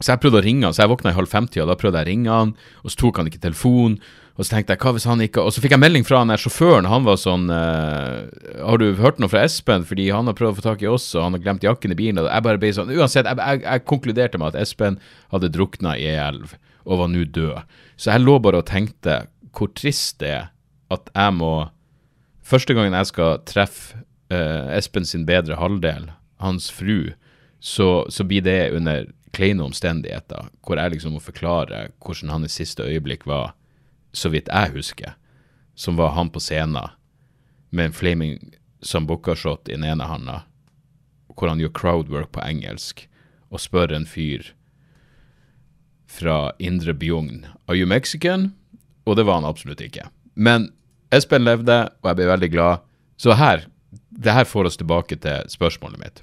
[0.00, 2.08] Så jeg prøvde å ringe han, så jeg våkna i halv femtida, da prøvde jeg
[2.08, 4.00] å ringe han, og så tok han ikke telefonen.
[4.40, 6.30] Og så tenkte jeg, hva hvis han ikke Og så fikk jeg melding fra han
[6.32, 8.30] der sjåføren, han var sånn eh,
[8.62, 11.10] Har du hørt noe fra Espen, fordi han har prøvd å få tak i oss,
[11.12, 12.22] og han har glemt jakken i bilen.
[12.22, 14.96] Og jeg bare ble sånn Uansett, jeg, jeg, jeg konkluderte med at Espen
[15.34, 16.54] hadde drukna i ei elv
[16.86, 17.76] og var nå død.
[18.00, 19.18] Så jeg lå bare og tenkte
[19.52, 20.48] hvor trist det er
[20.90, 21.52] at jeg må
[22.50, 24.00] Første gangen jeg skal treffe
[24.32, 26.08] uh, Espen sin bedre halvdel,
[26.42, 27.12] hans fru,
[27.60, 29.04] så, så blir det under
[29.36, 33.52] kleine omstendigheter, hvor jeg liksom må forklare hvordan hans siste øyeblikk var,
[34.12, 35.14] så vidt jeg husker,
[35.78, 36.90] som var han på scenen
[37.70, 38.38] med en flaming
[38.82, 40.40] sambuca-shot i den ene handa,
[41.36, 43.06] hvor han gjør crowdwork på engelsk,
[43.50, 44.52] og spør en fyr
[46.10, 48.54] fra Indre Bjugn Are you Mexican?
[49.06, 50.08] Og det var han absolutt ikke.
[50.34, 50.70] Men
[51.14, 52.84] Espen levde, og jeg ble veldig glad.
[53.20, 53.66] Så her,
[54.10, 56.22] det her får oss tilbake til spørsmålet mitt,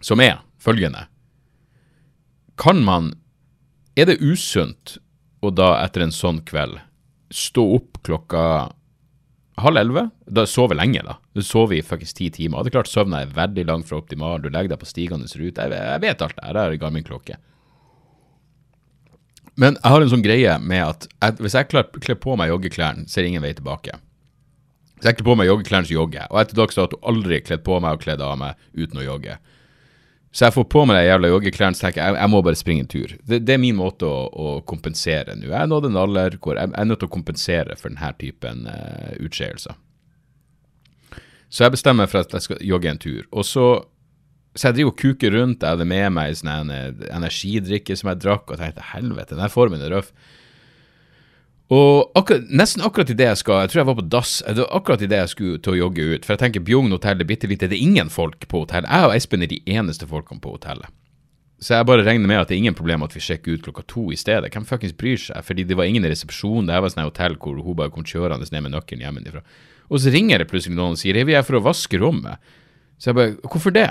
[0.00, 1.06] som er følgende.
[2.56, 3.14] kan man
[3.96, 4.98] Er det usunt
[5.42, 6.78] å da, etter en sånn kveld,
[7.32, 8.70] stå opp klokka
[9.60, 10.04] halv elleve?
[10.26, 11.16] Da sover lenge, da.
[11.34, 12.62] Du sover i fuckings ti timer.
[12.62, 15.66] Det er klart søvna er veldig langt fra optimal, du legger deg på stigende rute.
[15.66, 17.36] Jeg, vet alt det her, jeg har Garmin-klokke.
[19.58, 23.06] Men jeg har en sånn greie med at jeg, hvis jeg kler, på meg joggeklærne,
[23.08, 23.98] er det ingen vei tilbake.
[24.98, 26.30] Hvis jeg kler på meg joggeklærne, så jogger jeg.
[26.30, 29.38] Og etter dags dato aldri kledd på meg og kledd av meg uten å jogge.
[30.30, 32.84] Så jeg får på meg de jævla joggeklærne så tenker jeg jeg må bare springe
[32.84, 33.14] en tur.
[33.26, 35.48] Det, det er min måte å, å kompensere nå.
[35.48, 38.68] Jeg er en alder hvor jeg, jeg, er nødt til å kompensere for denne typen
[38.70, 39.74] uh, utskeielser.
[41.50, 43.24] Så jeg bestemmer meg for at jeg skal jogge en tur.
[43.34, 43.66] Og så
[44.58, 45.62] så jeg driver og kuker rundt.
[45.62, 49.94] Jeg hadde med meg sånn energidrikke som jeg drakk, og tenkte helvete, denne formen er
[49.94, 50.10] røff.
[51.70, 54.32] Og akkurat, nesten akkurat idet jeg skal Jeg tror jeg var på dass.
[54.42, 56.24] Det var akkurat idet jeg skulle til å jogge ut.
[56.26, 57.68] For jeg tenker Bjugn hotell er bitte lite.
[57.70, 58.90] Det er ingen folk på hotellet.
[58.90, 60.90] Jeg og Espen er de eneste folkene på hotellet.
[61.62, 63.84] Så jeg bare regner med at det er ingen problem at vi sjekker ut klokka
[63.86, 64.50] to i stedet.
[64.50, 65.44] Hvem fuckings bryr seg?
[65.46, 66.66] Fordi det var ingen i resepsjonen.
[66.66, 69.44] Det her var sånn hotell hvor hun bare kom kjørende ned med nøkkelen hjemmefra.
[69.92, 72.40] Og så ringer det plutselig noen og sier jeg vi er for å vaske rommet.
[72.98, 73.90] Så jeg bare Hvorfor det?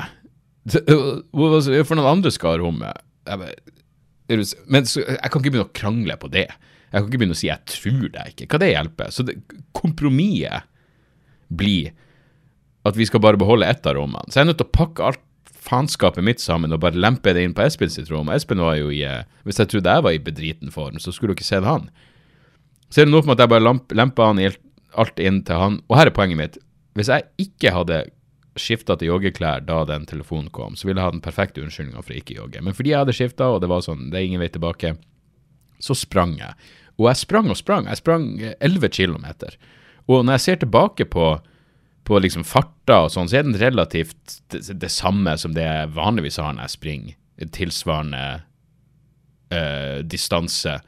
[0.69, 3.05] For noen andre skal ha rommet.
[3.29, 6.47] Men så, jeg kan ikke begynne å krangle på det.
[6.89, 8.47] Jeg kan ikke begynne å si 'jeg tror deg ikke'.
[8.49, 9.10] Hva det hjelper?
[9.13, 9.36] Så det,
[9.73, 10.65] kompromisset
[11.49, 11.91] blir
[12.86, 14.25] at vi skal bare beholde ett av rommene.
[14.29, 15.25] Så jeg er nødt til å pakke alt
[15.60, 18.32] faenskapet mitt sammen og bare lempe det inn på Espen sitt rom.
[18.34, 21.34] Espen var jo i eh, Hvis jeg trodde jeg var i bedriten form, så skulle
[21.34, 21.89] du ikke sett han.
[22.89, 24.58] Så er det noe med at jeg bare lemper
[24.97, 25.82] alt inn til han.
[25.89, 26.58] Og her er poenget mitt.
[26.97, 28.05] Hvis jeg ikke hadde
[28.59, 32.15] skifta til joggeklær da den telefonen kom, så ville jeg ha den perfekte unnskyldninga for
[32.15, 32.63] å ikke jogge.
[32.65, 34.93] Men fordi jeg hadde skifta, og det var sånn, det er ingen vei tilbake,
[35.83, 36.53] så sprang jeg.
[36.99, 37.87] Og jeg sprang og sprang.
[37.87, 38.25] Jeg sprang
[38.59, 39.25] 11 km.
[40.11, 41.29] Og når jeg ser tilbake på,
[42.03, 45.93] på liksom farta og sånn, så er den relativt det, det, samme som det jeg
[45.95, 47.17] vanligvis har når jeg springer.
[47.55, 48.23] Tilsvarende
[49.55, 50.79] øh, distanse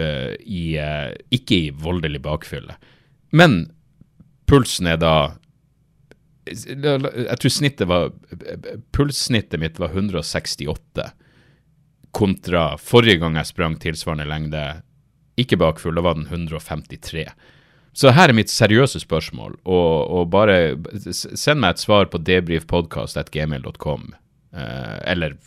[0.00, 2.78] øh, i øh, Ikke i voldelig bakfylle.
[3.36, 3.66] Men
[4.48, 5.14] pulsen er da
[6.48, 8.10] Jeg tror snittet var
[8.94, 11.10] Pulssnittet mitt var 168
[12.16, 14.62] kontra forrige gang jeg sprang tilsvarende lengde
[15.38, 17.26] ikke bakfull, da var den 153.
[17.98, 20.56] Så her er mitt seriøse spørsmål, og, og bare
[21.14, 24.10] send meg et svar på debrifpodkast.gmail.com,
[24.54, 25.38] eh, eller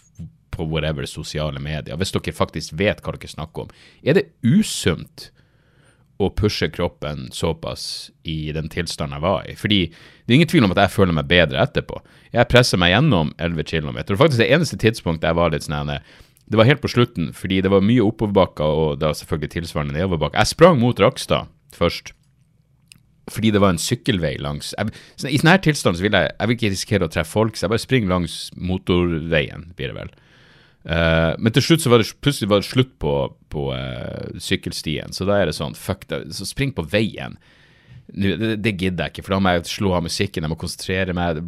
[0.51, 3.75] på whatever sosiale medier, hvis dere faktisk vet hva dere snakker om.
[4.03, 5.29] Er det usunt
[6.25, 9.55] å pushe kroppen såpass i den tilstanden jeg var i?
[9.59, 12.01] Fordi det er ingen tvil om at jeg føler meg bedre etterpå.
[12.31, 15.95] Jeg presser meg gjennom 11 km, og faktisk det eneste tidspunktet jeg var litt sånn
[16.51, 20.41] det var helt på slutten, fordi det var mye oppoverbakker og da selvfølgelig tilsvarende nedoverbakker.
[20.41, 22.11] Jeg sprang mot Rakstad først,
[23.31, 24.91] fordi det var en sykkelvei langs jeg,
[25.29, 27.65] I sånn her tilstand så vil jeg, jeg vil ikke risikere å treffe folk, så
[27.65, 30.11] jeg bare springer langs motorveien, blir det vel.
[30.81, 33.15] Uh, men til slutt så var det plutselig var det slutt på,
[33.53, 37.37] på uh, sykkelstien, så da er det sånn, fuck det, så spring på veien
[38.11, 41.13] det, det, gidder jeg ikke, for da må jeg slå av musikken, jeg må konsentrere
[41.15, 41.39] meg.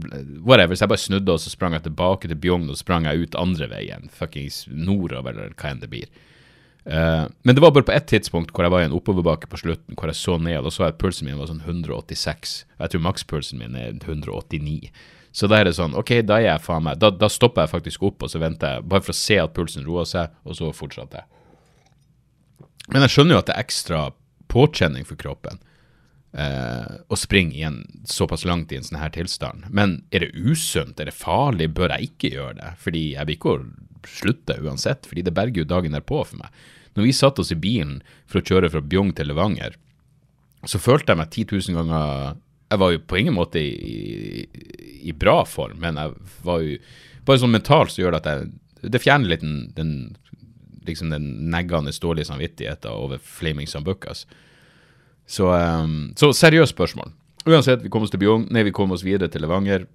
[0.46, 0.76] Whatever.
[0.76, 3.40] Så jeg bare snudde, og så sprang jeg tilbake til Bjugn, og sprang jeg ut
[3.40, 4.08] andre veien.
[4.14, 6.08] Fuckings nordover, eller hva enn det blir.
[6.84, 9.60] Uh, men det var bare på ett tidspunkt hvor jeg var i en oppoverbakke på
[9.62, 12.56] slutten, hvor jeg så ned, og da så jeg at pulsen min var sånn 186.
[12.80, 14.92] Jeg tror makspulsen min er 189.
[15.34, 17.74] Så da er det sånn, OK, da er jeg faen meg Da, da stopper jeg
[17.74, 20.58] faktisk opp, og så venter jeg, bare for å se at pulsen roer seg, og
[20.60, 21.30] så fortsetter jeg.
[22.94, 24.02] Men jeg skjønner jo at det er ekstra
[24.54, 25.58] påkjenning for kroppen
[26.38, 29.66] eh, å springe igjen såpass langt i en sånn her tilstand.
[29.74, 32.72] Men er det usunt, er det farlig, bør jeg ikke gjøre det?
[32.84, 33.56] Fordi jeg vil ikke
[34.10, 36.64] slutte uansett, fordi det berger jo dagen derpå for meg.
[36.94, 39.78] Når vi satte oss i bilen for å kjøre fra Bjong til Levanger,
[40.70, 42.36] så følte jeg meg 10 000 ganger
[42.74, 44.68] Jeg var jo på ingen måte i, i,
[45.10, 46.14] i bra form, men jeg
[46.46, 46.78] var jo
[47.24, 49.92] Bare sånn mentalt så gjør det at jeg Det fjerner litt den, den
[50.84, 54.26] liksom den neggende dårlige samvittigheten over Flaming Sambucas.
[55.26, 57.14] Så, um, så seriøst spørsmål.
[57.48, 59.86] Uansett, vi kom oss til Bjong, nei, vi kom oss videre til Levanger.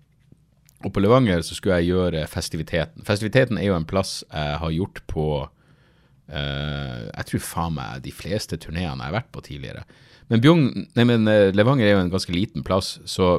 [0.87, 3.05] Og på Levanger så skulle jeg gjøre festiviteten.
[3.07, 8.14] Festiviteten er jo en plass jeg har gjort på uh, Jeg tror faen meg de
[8.14, 9.85] fleste turneene jeg har vært på tidligere.
[10.29, 10.64] Men, Bjong,
[10.97, 13.38] nei, men uh, Levanger er jo en ganske liten plass, så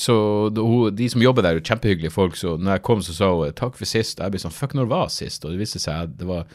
[0.00, 0.14] så
[0.94, 2.36] de som jobber der, er kjempehyggelige folk.
[2.38, 4.20] Så når jeg kom, så sa hun takk for sist.
[4.20, 5.44] Og jeg ble sånn fuck, når var sist?
[5.44, 6.46] Og det viste seg at det var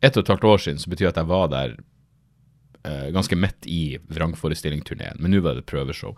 [0.00, 1.74] ett og et halvt år siden, så betyr at jeg var der
[2.86, 6.14] uh, ganske midt i vrangforestillingsturneen, men nå var det prøveshow.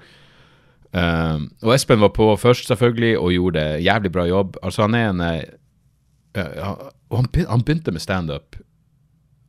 [0.93, 4.61] Uh, og Espen var på først, selvfølgelig, og gjorde jævlig bra jobb.
[4.63, 8.61] Altså, han er en uh, Og han, han begynte med standup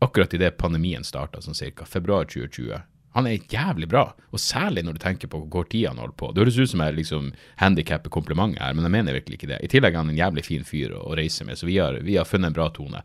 [0.04, 1.88] akkurat idet pandemien starta, sånn cirka.
[1.90, 2.82] Februar 2020.
[3.14, 6.16] Han er jævlig bra, og særlig når du tenker på hvor kort tid han holder
[6.18, 6.32] på.
[6.34, 7.28] Det høres ut som jeg liksom
[7.62, 9.60] handikapper komplimentet her, men jeg mener virkelig ikke det.
[9.62, 12.18] I tillegg er han en jævlig fin fyr å, reise med, så vi har, vi
[12.18, 13.04] har funnet en bra tone.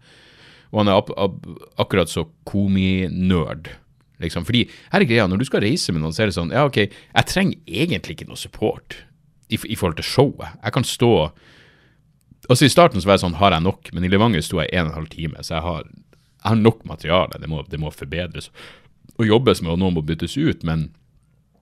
[0.72, 1.36] Og han er ak ak
[1.84, 3.68] akkurat så kominerd.
[4.22, 4.48] Liksom.
[4.48, 6.64] Fordi her er greia, når du skal reise med noen, så er det sånn Ja,
[6.68, 8.96] OK, jeg trenger egentlig ikke noe support
[9.48, 10.56] i, i forhold til showet.
[10.64, 11.12] Jeg kan stå
[12.48, 13.90] Altså I starten så var jeg sånn, har jeg nok?
[13.92, 15.88] Men i Levanger sto jeg en og en halv time, så jeg har,
[16.38, 17.40] jeg har nok materiale.
[17.40, 18.50] Det må, det må forbedres
[19.18, 20.62] og jobbes med, og noen må byttes ut.
[20.66, 20.88] Men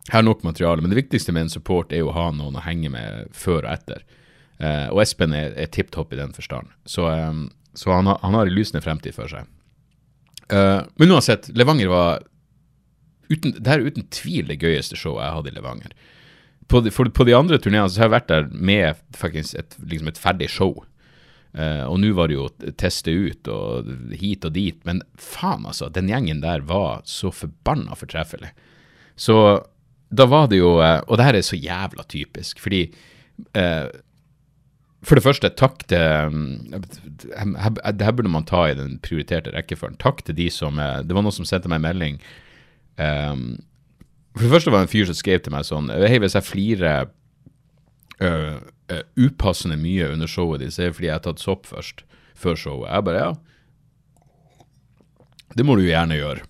[0.06, 0.82] jeg har nok materiale.
[0.82, 3.64] Men det viktigste med en support er jo å ha noen å henge med før
[3.64, 4.04] og etter.
[4.58, 6.72] Eh, og Espen er, er tipp topp i den forstand.
[6.84, 7.32] Så, eh,
[7.76, 9.48] så han, har, han har en lysende fremtid for seg.
[10.52, 12.26] Eh, men uansett, Levanger var
[13.32, 15.96] uten, det er uten tvil det gøyeste showet jeg hadde i Levanger
[16.68, 20.10] på de, for, på de andre turneene har jeg vært der med faktisk et, liksom
[20.10, 20.74] et ferdig show.
[21.56, 25.88] Uh, og nå var det jo teste ut og hit og dit, men faen, altså.
[25.88, 28.50] Den gjengen der var så forbanna fortreffelig.
[29.16, 29.38] Så
[30.12, 32.82] da var det jo uh, Og det her er så jævla typisk, fordi
[33.56, 33.88] uh,
[35.00, 39.96] For det første, takk til um, Det her burde man ta i den prioriterte rekkefølgen.
[40.02, 42.20] Takk til de som Det var noen som sendte meg en melding.
[43.00, 43.48] Um,
[44.36, 46.44] for det første var det en fyr som skrev til meg sånn Hei, hvis jeg
[46.44, 47.08] flirer
[48.22, 48.58] uh,
[48.92, 52.04] uh, upassende mye under showet ditt, er fordi jeg har tatt sopp først.
[52.36, 52.90] Før showet.
[52.90, 53.30] Jeg bare ja.
[55.56, 56.42] Det må du jo gjerne gjøre.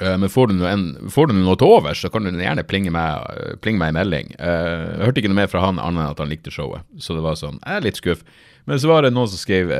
[0.00, 2.66] Uh, men får du, noe, en, får du, noe til overs, så kan du gjerne
[2.66, 4.34] plinge meg, plinge meg en melding.
[4.34, 6.84] jeg hørte ikke noe mer fra han annet enn at han likte showet.
[6.98, 8.26] Så det var sånn Jeg er litt skuff.
[8.66, 9.70] Men så var det noen som skrev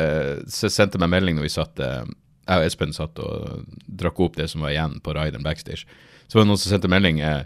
[0.46, 2.06] sendte meg melding når vi satt Jeg
[2.46, 5.90] og Espen satt og drakk opp det som var igjen på rideren backstage.
[6.26, 7.44] Så var det noen som sendte melding eh,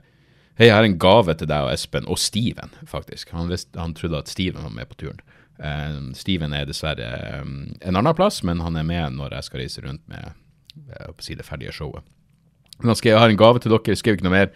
[0.58, 3.30] Hei, jeg har en gave til deg og Espen, og Steven, faktisk.
[3.36, 5.20] Han, visste, han trodde at Steven var med på turen.
[5.60, 7.06] Uh, Steven er dessverre
[7.44, 10.32] um, en annen plass, men han er med når jeg skal reise rundt med
[10.96, 12.04] uh, si det ferdige showet.
[12.80, 14.52] Men han skrev jeg har en gave til dere, skrev ikke noe mer.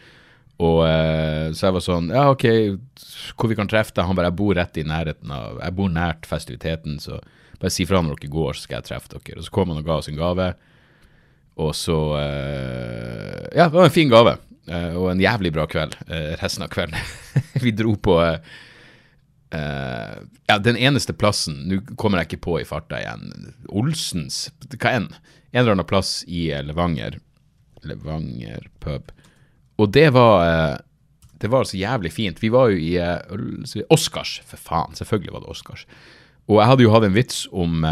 [0.65, 2.45] Og uh, Så jeg var sånn Ja, OK,
[3.35, 4.07] hvor vi kan treffe deg?
[4.07, 7.19] Han bare Jeg bor rett i nærheten av Jeg bor nært festiviteten, så
[7.59, 9.41] bare si fra når dere går, så skal jeg treffe dere.
[9.41, 10.53] Og så kom han og ga oss en gave.
[11.65, 11.99] Og så
[13.55, 14.37] Ja, det var en fin gave.
[14.65, 16.97] Uh, og en jævlig bra kveld uh, resten av kvelden.
[17.65, 18.21] vi dro på
[19.55, 23.53] Ja, den eneste plassen Nå kommer jeg ikke på i farta igjen.
[23.71, 25.07] Olsens Hva enn.
[25.53, 27.21] En eller annen plass i Levanger.
[27.87, 29.13] Levanger pub.
[29.79, 30.81] Og det var
[31.39, 32.43] Det var så jævlig fint.
[32.43, 34.99] Vi var jo i Oscars, for faen.
[34.99, 35.87] Selvfølgelig var det Oscars.
[36.51, 37.87] Og jeg hadde jo hatt en vits om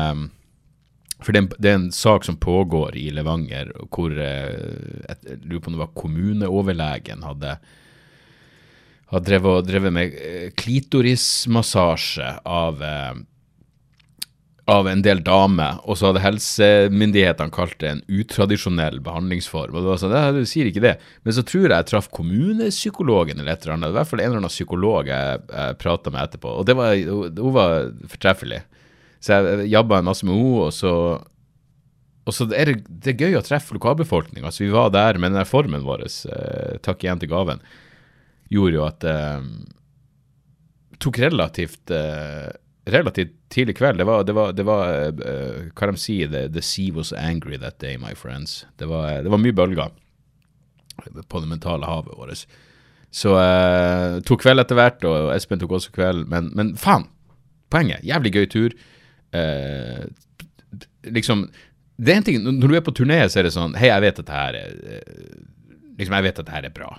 [1.22, 5.40] for det er, en, det er, en, sak som pågår i Levanger, hvor eh, jeg
[5.44, 7.56] lurer på om det var kommuneoverlegen hadde,
[9.12, 13.20] hadde drevet, drevet, med eh, klitorismassasje av, eh,
[14.72, 19.74] av en del damer, og så hadde helsemyndighetene kalt det en utradisjonell behandlingsform.
[19.76, 20.96] og det var sånn, Du sier ikke det.
[21.22, 23.94] Men så tror jeg jeg traff kommunepsykologen eller et eller annet.
[23.94, 26.94] I hvert fall en eller annen psykolog jeg, jeg prata med etterpå, og det var,
[26.96, 28.64] hun var fortreffelig.
[29.22, 30.94] Så jeg jabba en masse med henne, og så
[32.22, 34.46] og så er det, det er gøy å treffe lokalbefolkninga.
[34.46, 37.62] Altså, vi var der, men den formen vår, eh, takk igjen til gaven,
[38.52, 39.48] gjorde jo at eh,
[41.02, 42.46] tok relativt eh,
[42.84, 43.98] relativt tidlig kveld.
[43.98, 47.58] Det var, det var, det var uh, hva de sier, the, the, sea was angry
[47.58, 48.64] that day, my friends.
[48.76, 49.92] Det var, det var mye bølger
[51.28, 52.46] på det mentale havet vårt.
[53.12, 56.26] Så uh, tok kveld etter hvert, og Espen tok også kveld.
[56.32, 57.06] Men, men faen!
[57.72, 58.02] Poenget.
[58.04, 58.74] Jævlig gøy tur.
[59.32, 60.08] Uh,
[61.08, 61.46] liksom
[62.02, 64.02] det er en ting, Når du er på turné, så er det sånn Hei, jeg
[64.04, 64.74] vet at det her er
[65.98, 66.90] liksom jeg vet at det her er bra,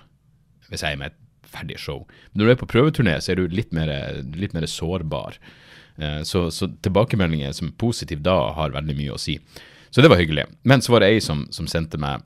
[0.70, 2.04] hvis jeg er med et ferdig show.
[2.32, 3.92] Men når du er på prøveturné, så er du litt mer,
[4.38, 5.38] litt mer sårbar.
[5.98, 9.38] Eh, så, så, tilbakemeldinger som er positive da, har veldig mye å si.
[9.94, 10.48] Så det var hyggelig.
[10.66, 12.24] Men så var det ei som, som sendte meg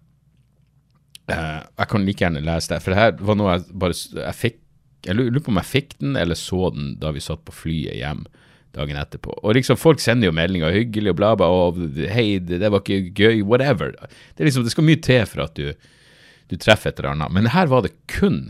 [1.31, 4.37] eh, Jeg kan like gjerne lese det, for det her var noe jeg bare jeg
[4.39, 4.61] fikk
[5.09, 7.99] Jeg lurer på om jeg fikk den, eller så den da vi satt på flyet
[7.99, 8.23] hjem
[8.75, 9.33] dagen etterpå.
[9.43, 11.79] Og liksom Folk sender jo meldinger hyggelig og bla, bla, og
[12.11, 13.93] hei, det, var ikke gøy, whatever.
[14.37, 15.73] Det liksom, det skal mye til for at du,
[16.51, 17.35] du treffer et eller annet.
[17.35, 18.45] Men her var det kun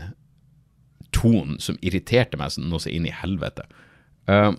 [1.14, 3.64] tonen som irriterte meg noe så inn i helvete.
[4.28, 4.52] Uh,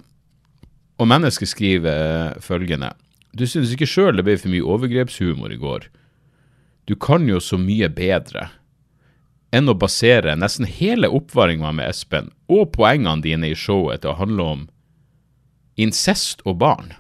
[1.00, 2.90] og mennesket skriver uh, følgende
[3.38, 5.86] Du synes ikke sjøl det ble for mye overgrepshumor i går?
[6.90, 8.50] Du kan jo så mye bedre
[9.54, 14.20] enn å basere nesten hele oppvaringa med Espen og poengene dine i showet til å
[14.20, 14.66] handle om
[15.80, 16.94] incest og barn.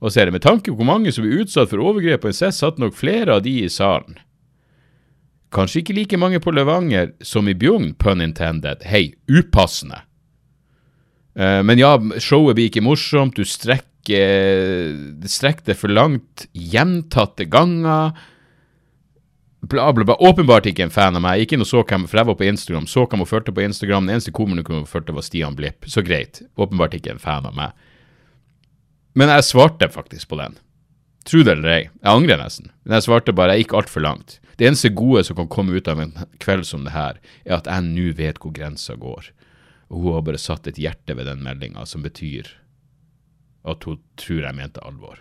[0.00, 2.32] Og så er det med tanke på hvor mange som blir utsatt for overgrep og
[2.32, 4.18] incest, satt nok flere av de i salen.
[5.52, 8.86] Kanskje ikke like mange på Levanger som i Bjugn, pun intended.
[8.86, 10.04] Hei, upassende.
[11.38, 13.86] Uh, men ja, showet blir ikke morsomt, du strekker
[15.28, 18.12] strekker det for langt gjentatte ganger.
[19.60, 20.16] bla, bla, bla.
[20.18, 21.52] Åpenbart ikke en fan av meg.
[21.52, 22.86] Og så hvem, for jeg var på Instagram.
[22.86, 24.06] Så hvem hun fulgte på Instagram.
[24.06, 25.84] Den eneste komikeren hun fulgte, var Stian Blipp.
[25.86, 26.42] Så greit.
[26.56, 27.72] Åpenbart ikke en fan av meg.
[29.18, 30.58] Men jeg svarte faktisk på den.
[31.28, 31.82] Tro det eller ei.
[31.88, 32.70] Jeg angrer nesten.
[32.84, 34.38] Men jeg svarte bare, jeg gikk altfor langt.
[34.56, 37.68] Det eneste gode som kan komme ut av en kveld som det her, er at
[37.68, 39.30] jeg nå vet hvor grensa går.
[39.90, 42.52] Og hun har bare satt et hjerte ved den meldinga, som betyr
[43.68, 45.18] at hun tror jeg mente alvor.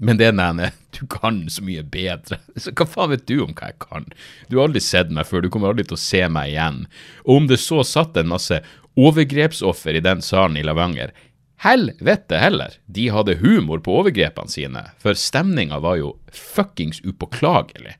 [0.00, 2.40] Men det Nene, du kan så mye bedre.
[2.56, 4.08] Så hva faen vet du om hva jeg kan?
[4.48, 6.84] Du har aldri sett meg før, du kommer aldri til å se meg igjen.
[7.26, 8.62] Og om det så satt en masse
[9.00, 11.12] overgrepsoffer i den salen i Lavanger,
[11.60, 17.96] helvete heller, de hadde humor på overgrepene sine, for stemninga var jo fuckings upåklagelig.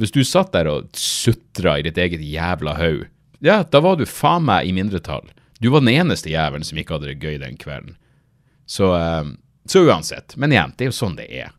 [0.00, 3.04] Hvis du satt der og sutra i ditt eget jævla haug,
[3.44, 5.28] ja, da var du faen meg i mindretall.
[5.60, 7.96] Du var den eneste jævelen som ikke hadde det gøy den kvelden.
[8.70, 9.28] Så uh,
[9.70, 11.52] så uansett, men igjen, det er jo sånn det er.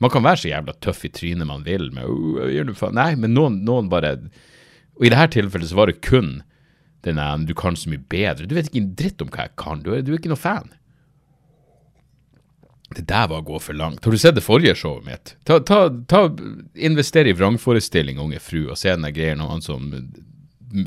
[0.00, 2.96] Man kan være så jævla tøff i trynet man vil med oh, gjør du faen?
[2.96, 4.14] Nei, men noen, noen, bare
[4.96, 6.38] Og i dette tilfellet så var det kun
[7.06, 8.46] den der du kan så mye bedre.
[8.46, 9.82] Du vet ikke en dritt om hva jeg kan.
[9.84, 10.68] Du er, du er ikke noe fan.
[12.90, 14.02] Det der var å gå for langt.
[14.04, 15.36] Har du sett det forrige showet mitt?
[15.46, 16.24] Ta, ta, ta
[16.74, 19.86] Invester i vrangforestilling, unge fru, og se den greia når han som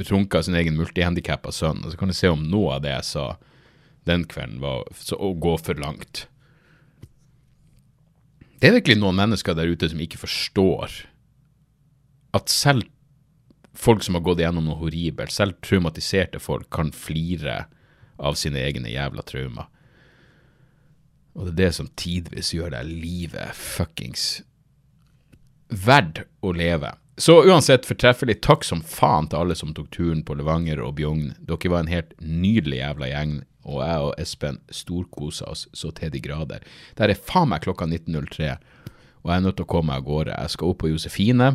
[0.04, 1.82] trunka sin egen multihandikappa sønn.
[1.84, 3.26] Og så kan du se om noe av det jeg sa
[4.08, 6.26] den kvelden, var så, å gå for langt.
[8.60, 11.02] Det er virkelig noen mennesker der ute som ikke forstår
[12.36, 12.88] at selv
[13.74, 17.66] folk som har gått gjennom noe horribelt, selv traumatiserte folk, kan flire
[18.18, 19.70] av sine egne jævla traumer.
[21.34, 24.44] Og det er det som tidvis gjør deg livet fuckings
[25.74, 26.92] verdt å leve.
[27.18, 31.34] Så uansett fortreffelig, takk som faen til alle som tok turen på Levanger og Bjugn.
[31.42, 36.12] Dere var en helt nydelig jævla gjeng og jeg og Espen storkosa oss så til
[36.14, 36.64] de grader.
[36.98, 38.50] Det er faen meg klokka 19.03,
[39.24, 40.36] og jeg er nødt til å komme meg av gårde.
[40.36, 41.54] Jeg skal opp på Josefine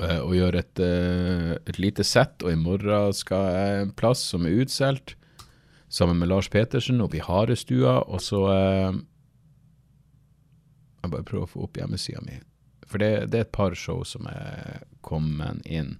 [0.00, 4.46] og gjøre et, uh, et, lite sett, og i morgen skal jeg en plass som
[4.48, 5.16] er utsolgt,
[5.92, 9.00] sammen med Lars Petersen, oppe i Harestua, og så uh,
[11.02, 12.38] Jeg bare prøver å få opp hjemmesida mi,
[12.86, 15.96] for det, det er et par show som er kommet inn.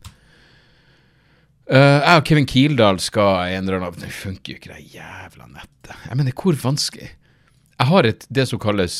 [1.71, 5.47] Uh, jeg og Kevin Kildahl skal en eller annen Det funker jo ikke, det jævla
[5.47, 5.93] nettet.
[6.09, 8.97] Jeg mener, hvor vanskelig Jeg har et, det som kalles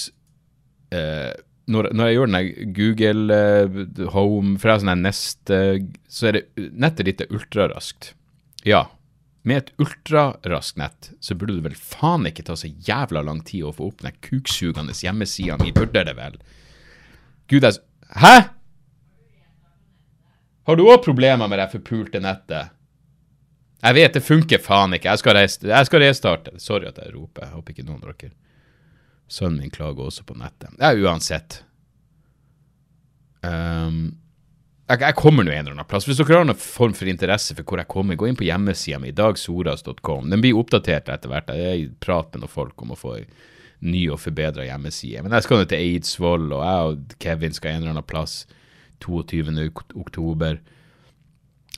[0.95, 1.33] uh,
[1.71, 7.07] når, når, jeg gjør den Google uh, Home fra sånn nest Så er det nettet
[7.07, 8.13] ditt er ultraraskt.
[8.67, 8.89] Ja.
[9.47, 13.67] Med et ultraraskt nett så burde det vel faen ikke ta så jævla lang tid
[13.67, 16.39] å få opp den kuksugende hjemmesida mi, burde det vel?
[17.51, 17.81] Gud, jeg
[18.23, 18.37] Hæ?!
[20.63, 22.71] Har du òg problemer med det forpulte nettet?
[23.83, 25.11] Jeg vet det funker faen ikke.
[25.11, 26.53] Jeg skal, jeg skal restarte.
[26.63, 27.49] Sorry at jeg roper.
[27.49, 28.31] Jeg håper ikke noen av dere
[29.31, 30.75] Sønnen min klager også på nettet.
[30.81, 31.63] Ja, uansett.
[33.43, 34.19] Um,
[34.91, 36.07] jeg, jeg, kommer nå en eller annen plass.
[36.09, 39.01] Hvis dere har noen form for interesse for hvor jeg kommer, gå inn på hjemmesida
[39.03, 40.29] mi, dagsoras.com.
[40.33, 41.53] Den blir oppdatert etter hvert.
[41.57, 43.17] Jeg prater med noen folk om å få
[43.83, 45.23] ny og forbedra hjemmeside.
[45.25, 48.43] Men jeg skal nå til Eidsvoll, og jeg og Kevin skal en eller annen plass.
[49.03, 49.49] 22.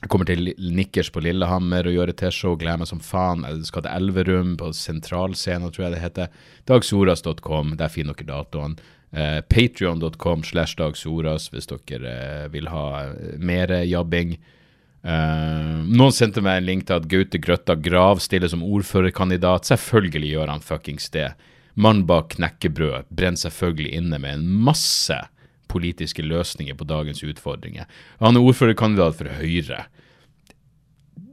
[0.01, 2.57] Jeg kommer til Nikkers på Lillehammer og gjør et T-show.
[2.59, 3.45] Gleder meg som faen.
[3.47, 6.35] Jeg skal til Elverum, på sentralscenen, tror jeg det heter.
[6.67, 8.91] Dagsoras.com, der finner dere datoene.
[9.15, 14.35] Eh, Patrion.com slash dagsoras hvis dere eh, vil ha eh, mer jabbing.
[15.05, 19.69] Eh, noen sendte meg en link til at Gaute Grøtta Grav stiller som ordførerkandidat.
[19.71, 21.29] Selvfølgelig gjør han fuckings det.
[21.79, 25.17] Mann bak knekkebrød brenner selvfølgelig inne med en masse
[25.67, 27.85] politiske løsninger på dagens utfordringer.
[28.19, 29.85] Han er ordførerkandidat for Høyre.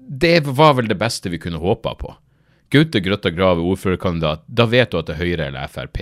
[0.08, 2.14] Det var vel det beste vi kunne håpa på.
[2.72, 4.44] Gaute Grøtta Grav er ordførerkandidat.
[4.46, 6.00] Da vet du at det er Høyre eller Frp.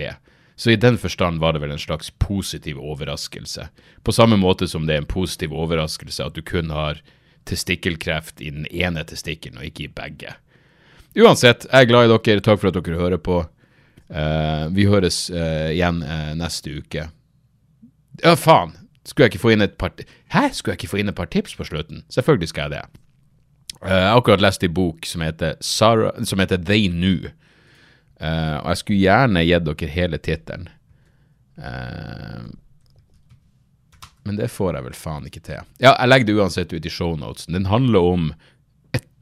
[0.61, 3.69] Så i den forstand var det vel en slags positiv overraskelse.
[4.03, 7.01] På samme måte som det er en positiv overraskelse at du kun har
[7.49, 10.35] testikkelkreft i den ene testikkelen og ikke i begge.
[11.17, 12.45] Uansett, jeg er glad i dere.
[12.45, 13.41] Takk for at dere hører på.
[14.11, 17.09] Uh, vi høres uh, igjen uh, neste uke.
[18.23, 18.77] Ja, faen!
[19.05, 19.95] Skulle jeg ikke få inn et par
[20.31, 20.51] Hæ?
[20.53, 22.05] Skulle jeg ikke få inn et par tips på slutten?
[22.13, 23.01] Selvfølgelig skal jeg det.
[23.81, 27.31] Uh, jeg har akkurat lest en bok som heter, Sarah, som heter They Knew.
[28.21, 30.69] Uh, og jeg skulle gjerne gitt dere hele tittelen.
[31.57, 32.51] Uh,
[34.29, 35.65] men det får jeg vel faen ikke til.
[35.81, 37.57] Ja, jeg legger det uansett ut i shownotesen.
[37.57, 38.27] Den handler om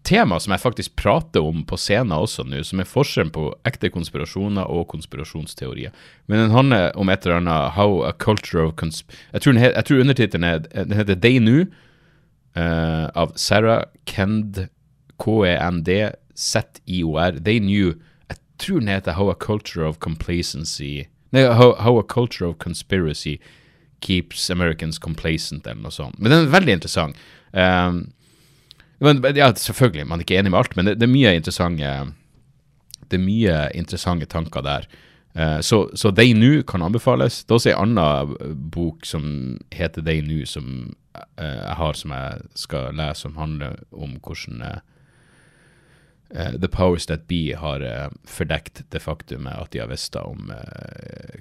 [0.08, 3.90] tema som jeg faktisk prater om på scenen også nå, som er forskjellen på ekte
[3.92, 5.92] konspirasjoner og konspirasjonsteorier.
[6.26, 9.12] Men den handler om et eller annet How a culture of consp...
[9.32, 11.68] Jeg tror, jeg tror undertittelen er heter They Knew,
[12.56, 14.66] uh, av Sarah Kend,
[15.18, 16.00] K-E-N-D,
[16.34, 17.40] Z-I-O-R.
[17.44, 17.94] They Knew
[18.30, 22.58] Jeg tror den heter How a culture of complacency Nei, How, how a culture of
[22.58, 23.38] conspiracy
[24.00, 26.18] keeps Americans complacent, eller noe sånt.
[26.18, 27.18] Men den er veldig interessant.
[27.52, 28.06] Um,
[29.00, 31.34] men, ja, selvfølgelig, man er ikke enig med alt, men det, det er mye
[33.08, 34.88] det er mye interessante tanker der.
[35.38, 37.44] Uh, så, så They New kan anbefales.
[37.44, 42.14] Det er også en annen bok som heter They New, som uh, jeg har som
[42.16, 44.80] jeg skal lese, som handler om hvordan uh,
[46.32, 50.50] The Powers That Be har fordekt det faktumet at de har visst om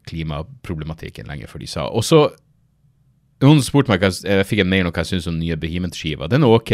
[0.08, 1.90] klimaproblematikken lenge før de sa.
[1.92, 2.30] Og så
[3.44, 6.26] Noen spurte meg, jeg fikk en mail om hva jeg syns om nye Behemoth-skiva.
[6.32, 6.72] Den er ok.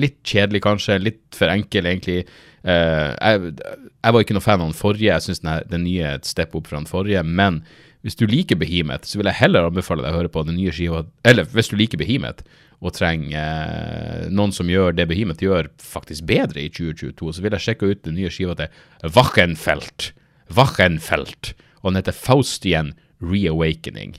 [0.00, 0.98] Litt kjedelig, kanskje.
[1.02, 2.24] Litt for enkel, egentlig.
[2.60, 5.12] Uh, jeg, jeg, var ikke noe fan av den forrige.
[5.12, 7.22] Jeg syns den, nye er et step opp fra den forrige.
[7.26, 7.62] Men
[8.04, 10.72] hvis du liker Behemoth, så vil jeg heller anbefale deg å høre på den nye
[10.72, 12.46] skiva Eller hvis du liker Behemoth
[12.80, 17.56] og trenger uh, noen som gjør det Behemoth gjør, faktisk bedre i 2022, så vil
[17.58, 20.14] jeg sjekke ut den nye skiva til Wachenfeldt.
[20.56, 21.52] Wachenfeldt.
[21.82, 24.16] Og den heter Faustian Reawakening.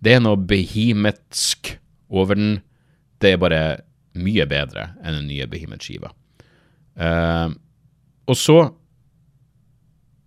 [0.00, 1.74] Det er noe behemetsk
[2.08, 2.58] over den.
[3.20, 3.62] Det er bare
[4.22, 6.10] mye bedre enn den nye Behemoth-skiva.
[6.98, 7.48] Uh,
[8.28, 8.58] og så,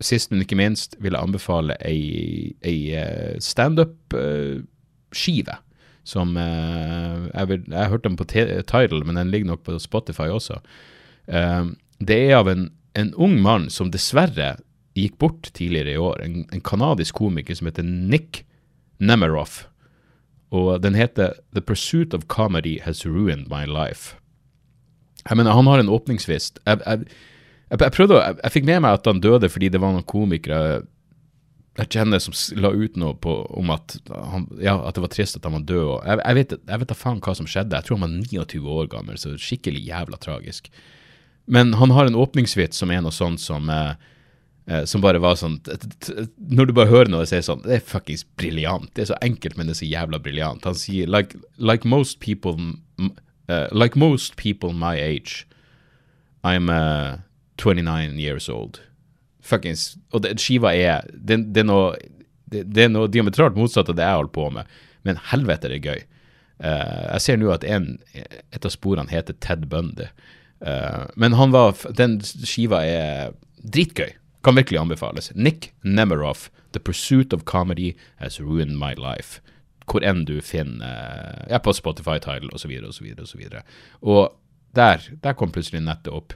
[0.01, 5.53] sist, men ikke minst, vil jeg anbefale ei, ei eh, standup-skive.
[5.53, 5.57] Uh,
[6.01, 9.77] som uh, jeg, vil, jeg har hørt den på Tidal, men den ligger nok på
[9.79, 10.57] Spotify også.
[12.01, 14.57] det er av en, en, ung mann som dessverre
[14.97, 16.25] gikk bort tidligere i år.
[16.25, 18.41] En, en kanadisk komiker som heter Nick
[18.97, 19.69] Nemiroff.
[20.51, 24.17] Og den heter The Pursuit of Comedy Has Ruined My Life.
[25.29, 26.59] Jeg mener, han har en åpningsvist.
[26.65, 27.05] Jeg, jeg,
[27.69, 30.81] jeg, prøvde, jeg, jeg fikk med meg at han døde fordi det var noen komikere
[31.79, 35.37] jeg kjenner som la ut noe på, om at, han, ja, at det var trist
[35.37, 35.83] at han var død.
[35.87, 37.77] Og jeg, jeg, vet, jeg vet da faen hva som skjedde.
[37.77, 40.67] Jeg tror han var 29 år gammel, så skikkelig jævla tragisk.
[41.51, 43.95] Men han har en åpningsvits som er noe sånt som eh,
[44.85, 45.55] som bare var sånn
[46.37, 48.91] Når du bare hører noe og sier sånn Det er fuckings briljant.
[48.93, 50.67] Det er så enkelt, men det er så jævla briljant.
[50.69, 52.53] Han sier like, like most people
[53.51, 55.47] uh, Like most people my age,
[56.43, 57.17] I'm uh,
[57.57, 58.79] 29 years old.
[59.41, 61.95] Fuckings Og det, skiva er det, det, er noe
[62.45, 65.75] det, det, er noe diametralt motsatt av det jeg holder på med, men helvete er
[65.75, 66.03] det gøy.
[66.61, 70.11] Uh, jeg ser nå at en, et av sporene heter Ted Bundy.
[71.17, 73.31] Men han var, den skiva er
[73.65, 74.11] dritgøy.
[74.43, 75.31] Kan virkelig anbefales.
[75.35, 79.41] Nick Nemiroff, The Pursuit of Comedy Has Ruined My Life.
[79.85, 82.71] Hvor enn du finner Ja, på Spotify Title osv.
[82.87, 83.05] osv.
[83.21, 83.41] osv.
[84.01, 84.37] Og
[84.75, 86.33] der, der kom plutselig nettet opp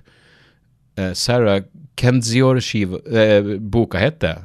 [0.99, 1.61] uh, Sarah
[1.95, 4.35] Kenzior-boka uh, heter.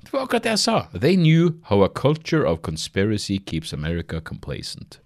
[0.00, 0.86] Det var akkurat det jeg sa.
[0.94, 5.00] They knew how a culture of conspiracy keeps America complacent.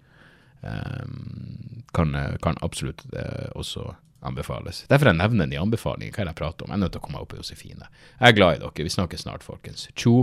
[0.63, 3.93] Um, kan, kan, absolutt uh, også
[4.27, 4.83] anbefales.
[4.91, 6.13] Derfor jeg nevner den i anbefalingen.
[6.13, 6.73] Hva er det jeg prater om?
[6.73, 7.89] Jeg er nødt til å komme opp i Josefine.
[8.19, 8.87] Jeg er glad i dere.
[8.87, 9.89] Vi snakkes snart, folkens.
[9.95, 10.15] Tjo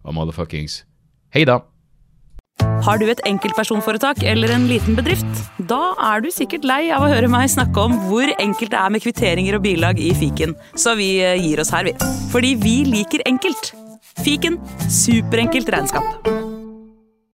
[0.00, 0.82] og motherfuckings
[1.34, 1.60] hei da!
[2.84, 5.42] Har du et enkeltpersonforetak eller en liten bedrift?
[5.70, 8.92] Da er du sikkert lei av å høre meg snakke om hvor enkelt det er
[8.92, 11.96] med kvitteringer og bilag i fiken, så vi eh, gir oss her, vi.
[12.32, 13.72] Fordi vi liker enkelt.
[14.20, 14.60] Fiken
[14.92, 16.49] superenkelt regnskap.